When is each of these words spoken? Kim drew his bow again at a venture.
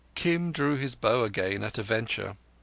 Kim 0.15 0.51
drew 0.51 0.77
his 0.77 0.95
bow 0.95 1.23
again 1.23 1.63
at 1.63 1.77
a 1.77 1.83
venture. 1.83 2.35